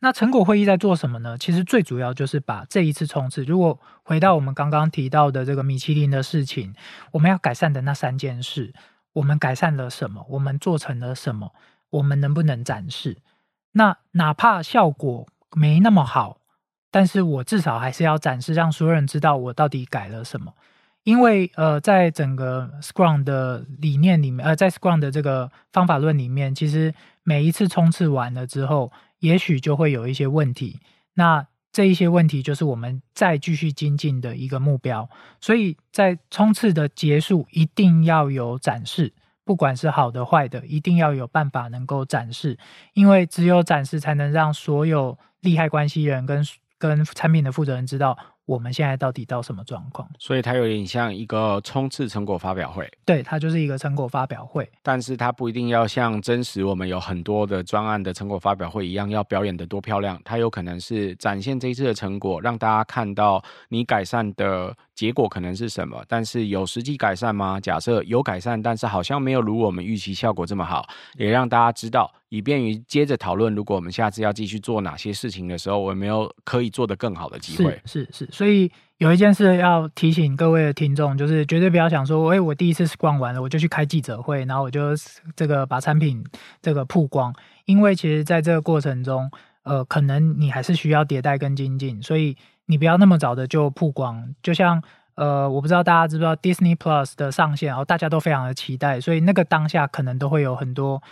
[0.00, 1.38] 那成果会议在做什么呢？
[1.38, 6.74] 其实最主要就是把这一次冲刺，如果回到我们刚刚提到的这个米其林的事情，
[7.12, 8.74] 我们要改善的那三件事，
[9.12, 10.26] 我们改善了什么？
[10.30, 11.54] 我们做成了什么？
[11.90, 13.18] 我们能不能展示？
[13.72, 16.40] 那哪怕效果没那么好，
[16.90, 20.54] 但是我至少还是要展示，让所有人知道我到底改了什么。
[21.04, 30.78] 因为呃，在整个 Scrum 的理念里面，呃，在 Scrum 的这个方法论里面，其实每一次冲刺完了之后，也许就会有一些问题。
[31.14, 35.08] 那这一些问题就是我们再继续精进的一个目标。
[35.40, 39.12] 所以在冲刺的结束，一定要有展示，
[39.44, 42.58] 不管是好的坏的，一定要有办法能够展示。
[42.94, 46.46] 因为只有展示，才能让所有利害关系人跟
[46.78, 48.16] 跟产品的负责人知道。
[48.44, 50.08] 我们现在到底到什么状况？
[50.18, 52.90] 所以它有点像一个冲刺成果发表会。
[53.04, 54.68] 对，它就是一个成果发表会。
[54.82, 60.20] 但是它不一定要像真实我们有很多的专案的成果发表会一样，要表演的多漂亮。
[60.24, 66.02] 它有可能是展现这一次的成果，让大家看到你改善的结果可能是什么。
[66.08, 67.60] 但是有实际改善吗？
[67.60, 72.12] 假设有改善，但是好像没有如我们预期效果这么好，也让大家知道。
[72.28, 77.78] 以便于接着讨论，如果我们下次要继续做哪些事情的时候，我没有可以做得更好的机会。
[77.84, 84.94] 是是是，所以有一件事要提醒各位的听众，就是绝对不要想说，哎，我第一次 Scrum 完了，我就去开记者会，然后我就
[85.36, 86.24] 这个把产品
[86.62, 87.34] 这个曝光。
[87.66, 89.30] 因为其实在这个过程中，
[89.64, 92.34] 呃，可能你还是需要迭代跟精进，所以
[92.66, 94.34] 你不要那么早的就曝光。
[94.42, 94.82] 就像
[95.14, 101.02] 呃，我不知道大家知不知道 Disney Plus 的上线，然后大家都非常的期待，所以那个当下可能都会有很多。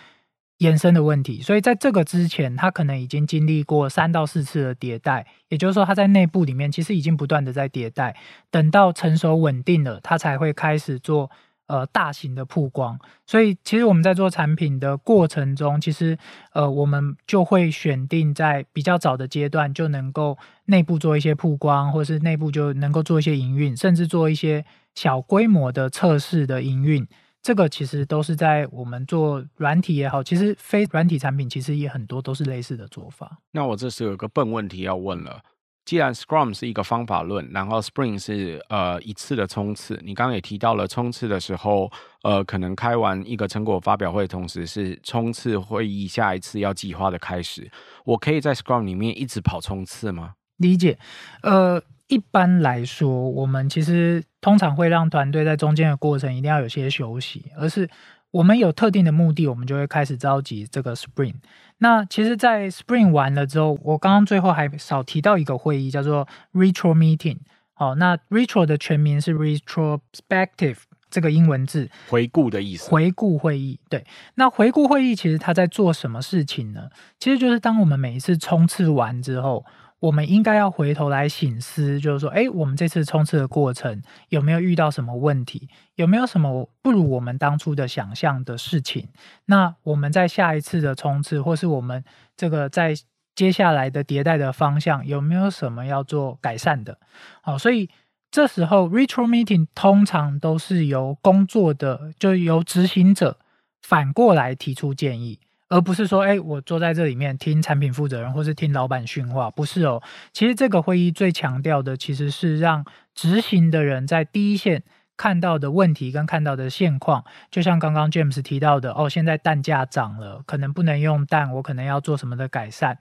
[0.60, 8.14] 延伸的问题，所以在这个之前，他可能已经经历过三到四次的迭代，也就是说，他在内部里面其实已经不断的在迭代，
[8.50, 11.30] 等到成熟稳定了，他才会开始做
[11.70, 12.98] 呃大型的曝光。
[13.26, 16.18] 所以，其实我们在做产品的过程中，其实
[16.52, 27.06] 呃我们就会选定在比较早的阶段就能够内部做一些曝光，或是内部就能够做一些营运，甚至做一些小规模的测试的营运。
[27.42, 33.38] 这个其实都是在我们做软体也好，其实非软体产品其实也很多都是类似的做法。
[33.52, 35.40] 那我这时有个笨问题要问了，
[35.84, 41.90] 既然 Scrum 是一个方法论，然后 Sprint 是呃一次的冲刺，你刚刚也提到了冲刺的时候，
[42.22, 47.70] 呃，可能开完一个成果发表会，同时是冲刺会议下一次要计划的开始，
[48.04, 50.34] 我可以在 Scrum 里面一直跑冲刺吗？
[50.56, 50.98] 理解，
[51.42, 51.82] 呃。
[52.10, 57.88] 一般来说，我们其实通常会让团队在中间的过程一定要有些休息，而是
[58.32, 61.34] 我们有特定的目的，我们就会开始召集这个 Spring。
[61.78, 67.38] 那其实，在 Spring 完了之后，我刚刚最后还少提到一个会议，叫做 Retro Meeting。
[67.72, 70.76] 好，那 Retro 的全名是 Retrospective，
[71.10, 72.90] 这个英文字，回顾的意思。
[72.90, 74.04] 回顾会议，对。
[74.34, 76.90] 那回顾会议其实它在做什么事情呢？
[77.18, 79.64] 其实就是当我们每一次冲刺完之后。
[80.00, 85.68] 我们应该要回头来醒思，就是说，哎，我们这次冲刺的过程有没有遇到什么问题？
[85.94, 89.08] 有没有什么不如我们当初的想象的事情？
[89.44, 92.02] 那我们在下一次的冲刺，或是我们
[92.36, 92.94] 这个在
[93.34, 96.98] 接下来的迭代的方向，有没有什么要做改善的？
[97.42, 97.90] 好，所以
[98.30, 103.38] 这时候 retro meeting 通常都是由工作的，就由执行者
[103.82, 105.38] 反过来提出建议。
[105.70, 110.02] 而不是说，哎，我坐在这里面听产品负责人或是听老板训话，不是哦。
[110.32, 114.82] 其实这个会议最强调的其实是让执行的人在第一线
[115.16, 122.98] 看到的问题跟看到的现况，就像刚刚 James 提到的，哦，现在蛋价涨了，可能不能用蛋，我可能要做什么的改善。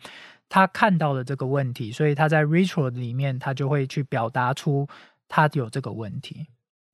[0.47, 4.87] 他看到了这个问题，所以他在 retro 里面，他就会去表达出
[5.27, 6.47] 他有这个问题。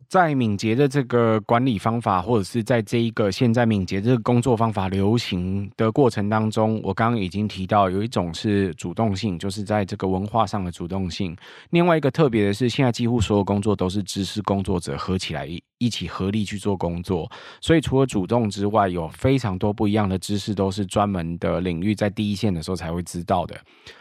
[0.08, 11.36] 在敏捷的这个管理方法，或者是在这一个现在敏捷这个工作方法流行的过程当中，我刚刚已经提到，有一种是主动性，就是在这个文化上的主动性；
[11.72, 17.30] 另外一个特别的是，现在几乎所有工作都是知识工作者合起来一起合力去做工作，
[17.60, 23.56] 所以除了主动之外，有非常多不一样的知识都是专门的领域，在第一线的时候才会知道的。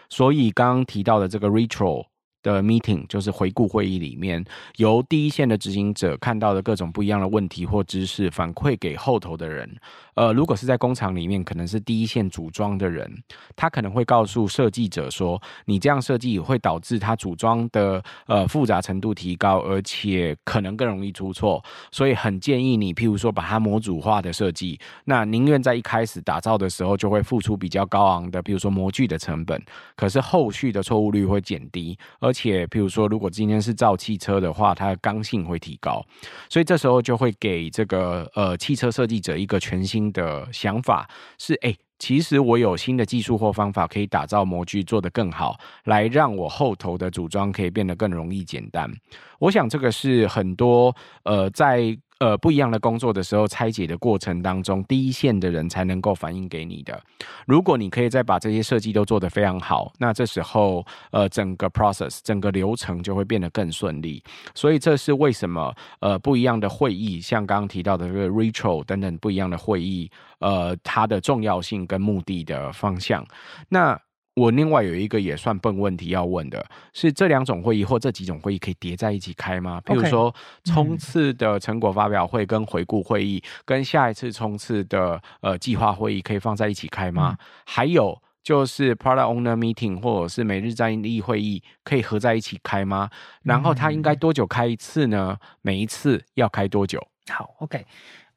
[0.08, 2.04] 所以刚刚提到的这个 retro。
[2.44, 4.44] 的 meeting 就是回顾会议里面，
[4.76, 9.68] 由第一线的执行者看到的各种不一样的问题或知识，反馈给后头的人。
[10.14, 13.10] 呃，如果是在工厂里面，可能是第一线组装的人，
[13.56, 29.60] 他可能会告诉设计者说，你这样设计会导致他组装的呃复杂程度提高，而且可能更容易出错，所以很建议你，譬如说把它模组化的设计，那宁愿在一开始打造的时候就会付出比较高昂的，比如说模具的成本，
[29.96, 36.04] 可是后续的错误率会减低，而且譬如说如果今天是造汽车的话，它的刚性会提高，
[36.50, 39.94] 所以这时候就会给这个呃汽车设计者一个全新。
[40.12, 41.08] 的想法
[41.38, 48.90] 是，哎、其实我有新的技术或方法可以打造模具做得更好，来让我后头的组装可以变得更容易简单。
[49.38, 51.96] 我想这个是很多呃在。
[52.24, 56.98] 呃，不一样的工作的时候，拆解的过程当中，第一线的人才能够反映给你的。
[57.46, 64.22] 如果你可以再把这些设计都做得非常好，那这时候，呃，整个 process 整个流程就会变得更顺利。
[64.54, 73.22] 所以这是为什么，呃，不一样的会议，像刚刚提到的这个 retro 等等不一样的会议，呃，它的重要性跟目的的方向。
[73.68, 74.00] 那
[74.34, 79.80] 我另外有一个也算笨问题要问的是，这两种会议或这几种会议可以叠在一起开吗？
[79.84, 87.38] 譬如说，冲刺的成果发表会跟回顾会议，跟下一次冲刺的呃计划会议可以放在一起开吗？
[87.64, 93.08] 还有就是 Product Owner Meeting 或者是每日战役会议可以合在一起开吗？
[93.44, 95.38] 然后它应该多久开一次呢？
[95.62, 97.00] 每一次要开多久？
[97.28, 97.86] 好，OK，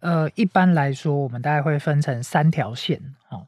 [0.02, 3.48] 呃，一般来说，我们大概会分成三条线，哦。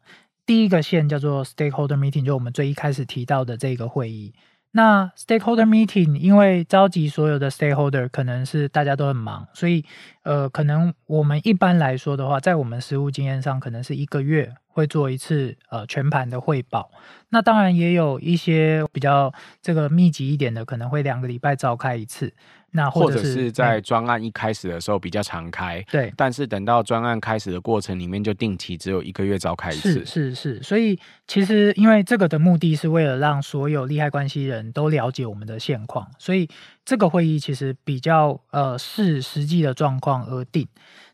[0.50, 4.34] 第一个线叫做 stakeholder meeting，就我们最一开始提到的这个会议。
[4.72, 9.86] 那 stakeholder meeting 因为召集所有的 stakeholder，可能是大家都很忙，所以
[10.24, 16.90] 呃，可能我们一般来说的话，在我们实务经验上，可能是一个月会做一次呃全盘的汇报。
[17.30, 19.32] 那当然也有一些比较
[19.62, 22.34] 这个密集一点的，可能会两个礼拜召开一次。
[22.72, 30.06] 那或者，是在专案一开始的时候比较常开，对，但是等到专案开始的过程里面，就定期只有一个月召开一次。
[30.06, 36.48] 是是是，所以其实因为这个的目的是为了让所有利害关系人都了解我们的现况，所以
[36.86, 40.68] 这个会议其实比较呃视实际的状况而定。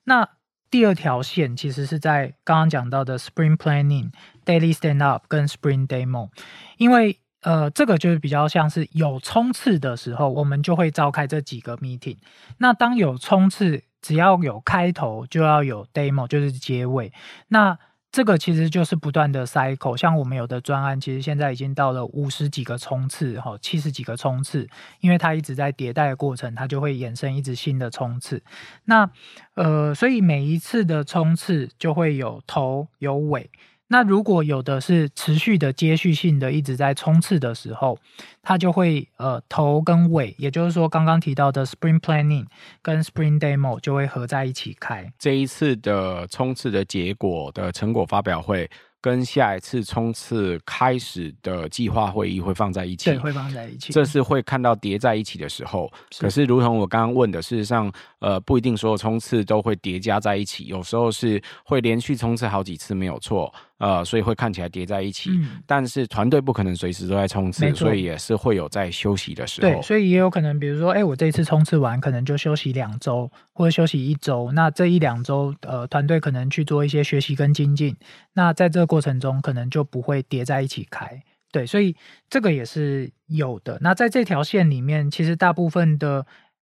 [0.03, 0.27] 那
[0.69, 4.11] 第二条线其实是在刚刚讲到的 Spring Planning、
[4.45, 6.29] Daily Stand Up 跟 Spring Demo，
[6.77, 7.19] 因为。
[7.45, 12.17] 呃，这个就是比较像是有冲刺的时候，我们就会召开这几个 meeting。
[12.57, 17.13] 那当有冲刺，只要有开头，就要有 demo，就是结尾。
[17.49, 17.77] 那
[18.11, 19.95] 这个其实就是不断的 cycle。
[19.95, 24.67] 像我们有的专案，其实现在已经到了五十几个冲刺，哈，七十几个冲刺，
[24.99, 28.41] 因为它一直在迭代的过程，它就会衍生一直新的冲刺。
[28.85, 29.07] 那
[29.53, 33.51] 呃，所以每一次的冲刺就会有头有尾。
[33.87, 37.97] 那如果有的是持续的接续性的一直在冲刺的时候，
[38.41, 42.45] 它就会呃头跟尾，也就是说刚刚提到的 Spring Planning
[42.81, 45.11] 跟 Spring Demo 就会合在一起开。
[45.19, 48.69] 这一次的冲刺的结果的成果发表会。
[49.01, 53.93] 跟下一次冲刺开始的计划会议会放在一起，对，会放在一起。
[53.93, 55.93] 这是会看到叠在一起的时候。
[56.09, 56.21] 是。
[56.23, 63.53] 可是，如同我刚刚问的，事实上，呃，不一定所有冲刺都会叠加在一起，有时候是会连续冲刺好几次，没有错。
[63.77, 69.69] 呃，所以会看起来叠在一起，嗯、但是团队不可能随时都在冲刺，所以也是会有在休息的时候。
[69.69, 74.49] 对，所以也有可能，比如说，哎，我这一次冲刺完，可能就休息两周或者休息一周。
[74.53, 77.95] 那这一两周，呃，团队可能去做一些学习跟精进。
[78.33, 81.21] 那在这个过程中，可能就不会叠在一起开。
[81.51, 81.95] 对，所以
[82.29, 83.77] 这个也是有的。
[83.81, 86.25] 那在这条线里面，其实大部分的。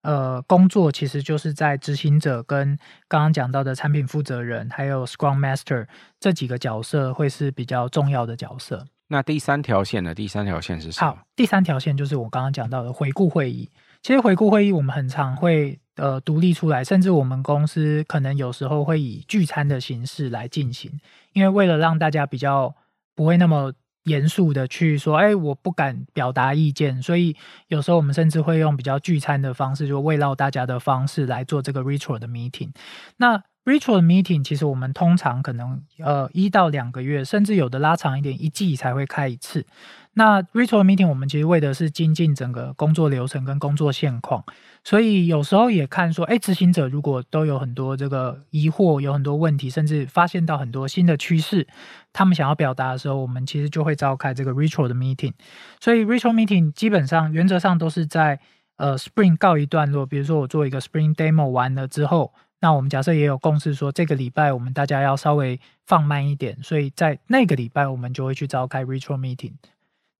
[0.05, 2.79] 呃，工作其实就是在执行者跟
[3.09, 5.87] 刚刚讲到的产品负责人，还有 Scrum Master
[6.21, 8.87] 这几个角色会是比较重要的角色。
[9.09, 10.15] 那第三条线呢？
[10.15, 11.11] 第三条线是什么？
[11.11, 13.71] 好，第三条线就是我刚刚讲到的回顾会议。
[14.03, 21.01] 其实回顾会议我们很常会呃独立出来，甚至我们公司可能有时候会以聚餐的形式来进行，
[21.33, 22.75] 因为为了让大家比较
[23.15, 23.73] 不会那么。
[24.05, 27.37] 严肃的去说，哎，我不敢表达意见，所以
[27.69, 32.71] 有时候我们甚至会用比较聚餐的方式，就慰劳大家的方式来做这个 retro 的 meeting。
[33.17, 39.67] 那 retro 的 meeting 其实我们通常可能呃一到两个月，甚至有的拉长一点，一季才会开一次。
[40.13, 44.45] 那 retro meeting 我们其实为的是精进整个工作流程跟工作现况，
[44.85, 51.67] 所以有时候也看说，哎，执行者如果都有很多这个疑惑，有很多问题，甚至发现到很多新的趋势，
[52.13, 55.33] 他们想要表达的时候，我们其实就会召开这个 retro 的 meeting。
[55.81, 58.39] 所以 retro meeting 基本上原则上都是在
[58.77, 69.55] 呃 spring 告一段落，比如说我做一个 spring demo 完了之后，那我们假设也有共识说这个礼拜我们大家要稍微放慢一点，所以在那个礼拜我们就会去召开 retro meeting。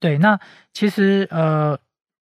[0.01, 0.39] 对，那
[0.73, 1.79] 其实呃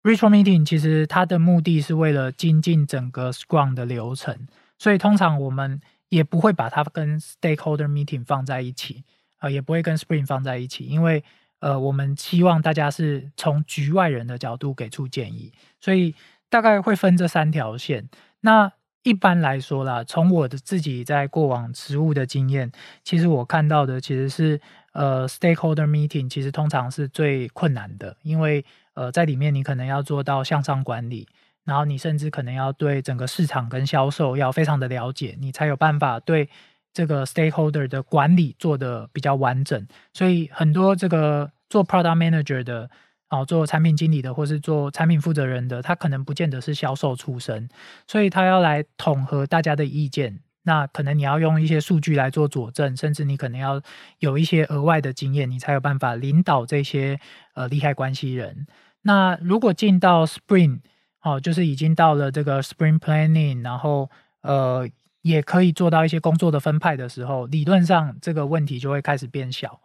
[0.03, 4.47] ，retro meeting 其实它的目的是为了精进整个 Scrum 的流程，
[4.79, 9.05] 所以通常我们也不会把它跟 stakeholder meeting 放在一起，
[9.41, 11.23] 呃，也不会跟 Spring 放在一起，因为
[11.61, 16.15] 呃，我们希望大家是从局外人的角度给出建议，所以
[16.49, 18.09] 大概会分这三条线。
[18.41, 18.73] 那
[19.03, 22.71] 一般来说啦，从我的自己在过往实务的经验，
[23.03, 24.61] 其实我看到的其实是。
[24.93, 28.65] 呃，stakeholder meeting 其实通常是最困难的，因为
[28.99, 31.29] 呃，在里面你可能要做到向上管理，
[31.65, 36.49] 然后你甚至可能要对整个市场跟销售要非常的了解，你才有办法对
[36.93, 39.87] 这个 stakeholder 的管理做得比较完整。
[40.13, 42.91] 所以很多这个做 product manager 的，
[43.31, 47.69] 哦，做产品经理的，或是做产品负责人的，他可能不见得是销售出身，
[48.09, 50.41] 所以他要来统合大家的意见。
[50.65, 53.81] 那可能你要用一些数据来做佐证，甚至你可能要
[54.19, 57.21] 有一些额外的经验，你才有办法领导这些
[57.55, 58.67] 呃利害关系人。
[59.03, 60.81] 那如果进到 Spring，
[61.23, 64.11] 哦，就是已经到了这个 Spring Planning，然后
[64.43, 64.89] 呃
[65.23, 69.81] 也可以做到一些工作的分派的时候，理论上这个问题就会开始变小。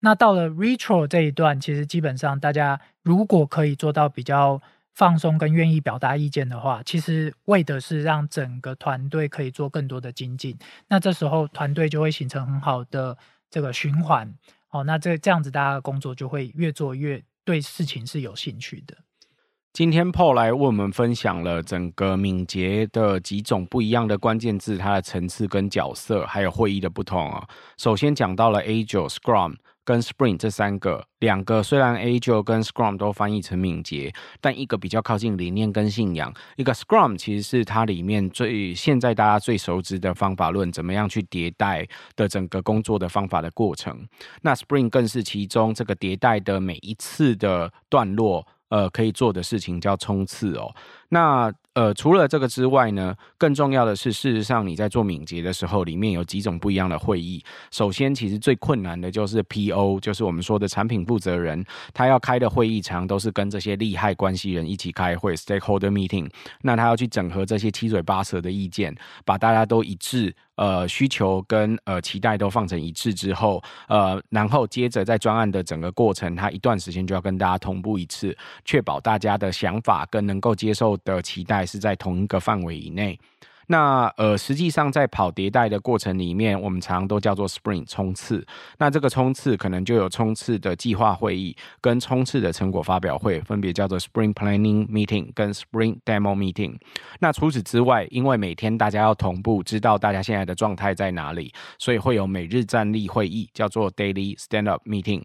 [0.00, 4.60] 那到了 Retro 这一段，其实基本上大家如果可以做到比较。
[4.96, 10.56] 放松跟愿意表达意见的话，其实为的是让整个团队可以做更多的精进。
[10.86, 13.18] 那这时候团队就会形成很好的
[13.50, 14.32] 这个循环。
[14.70, 18.96] 哦，那这这样子大家的工作就会越做越对事情是有兴趣的。
[19.72, 27.46] 今天 Paul 来为我们分享了整个敏捷的几种不一样的关键字，它的层次跟角色，还有会议的不同啊。
[27.76, 29.56] 首先讲到了 Agile Scrum。
[29.84, 44.06] 跟 Spring 这三个，两个虽然 Agile 跟 Scrum 都翻译成敏捷，但一个比较靠近理念跟信仰，一个 Scrum 其实是它里面最现在大家最熟知的方法论，怎么样去迭代的整个工作的方法的过程。
[44.42, 50.74] 那 Spring 更是其中这个迭代的每一次的段落，呃，可以做的事情叫冲刺哦。
[51.08, 57.42] 那呃，除了这个之外呢，更重要的是，事实上你在做敏捷的时候，里面有几种不一样的会议。
[57.72, 66.30] 首先，其实最困难的就是 PO，就是我们说的产品负责人，他要开的会议常都是跟这些利害关系人一起开会，stakeholder meeting。
[66.62, 68.94] 那他要去整合这些七嘴八舌的意见，
[69.24, 83.18] 把大家都一致，呃，需求跟呃期待都放成一致之后，呃，然后接着在专案的整个过程，他一段时间就要跟大家同步一次，确保大家的想法跟能够接受的期待是在同一个范围以内。
[83.66, 88.44] 那呃，实际上在跑迭代的过程里面，我们常常都叫做 Sprint 冲刺。
[88.78, 96.76] 那这个冲刺可能就有冲刺的计划会议跟冲刺的成果发表会，分别叫做 Sprint Planning Meeting 跟 Sprint Demo Meeting。
[97.20, 105.22] 那除此之外，因为每天大家要同步知道大家现在的状态在哪里，所以会有每日站立会议，叫做 Daily Stand Up Meeting。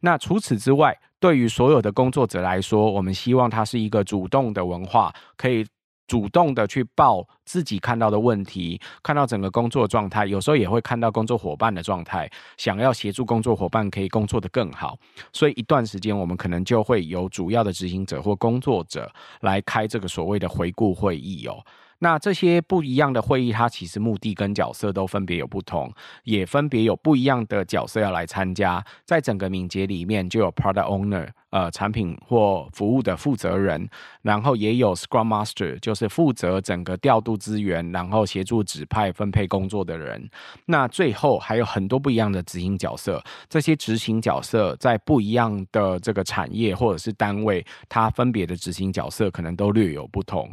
[0.00, 5.66] 那除此之外，对于所有的工作者来说，我们希望它是一个主动的文化，可以。
[6.10, 14.98] 主动的去报自己看到的问题，看到整个工作状态，有时候也会看到工作伙伴的状态，想要协助工作伙伴可以工作的更好。
[15.32, 19.08] 所以一段时间，我们可能就会由主要的执行者或工作者
[19.42, 21.64] 来开这个所谓的回顾会议哦。
[22.00, 25.90] 那这些不一样的会议，它其实目的跟角色都分别有不同，
[26.24, 28.84] 也分别有不一样的角色要来参加。
[29.04, 33.88] 在整个敏捷里面，就有 Product Owner，呃，产品或服务的负责人，
[34.22, 40.28] 然后也有 Scrum Master，就是负责整个调度资源，然后协助指派分配工作的人。
[40.64, 50.50] 那最后还有很多不一样的执行角色，这些执行角色在不一样的这个产业或者是单位，它分别的执行角色可能都略有不同。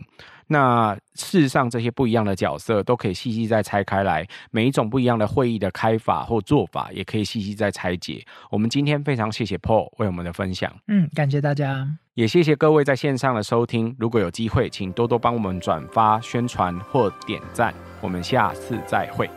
[0.47, 8.25] 那事实上，这些不一样的角色都可以细细再拆开来，每一种不一样的会议的开法或做法，也可以细细再拆解。
[8.49, 10.73] 我们今天非常谢谢 Paul 为我们的分享。
[10.87, 11.87] 嗯，感谢大家。
[12.13, 13.95] 也谢谢各位在线上的收听。
[13.99, 17.73] 如果有机会，请多多帮我们转发、宣传或点赞。
[18.01, 19.29] 我们下次再会。